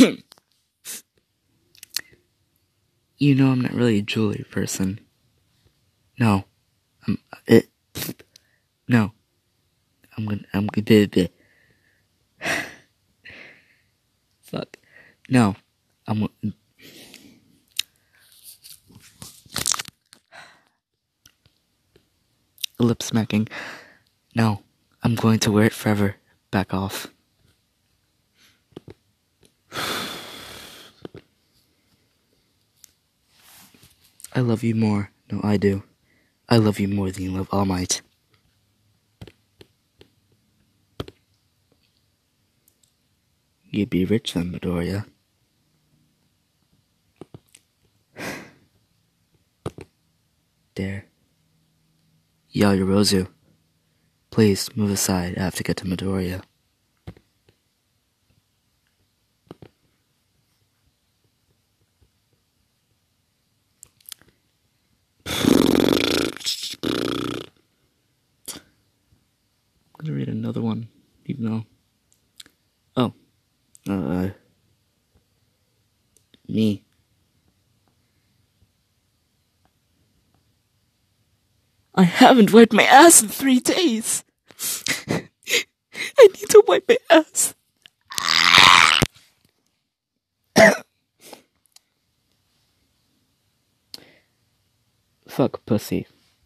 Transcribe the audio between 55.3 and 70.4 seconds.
I have to get to Midoriya. Gonna read